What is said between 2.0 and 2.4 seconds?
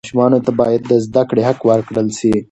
سي.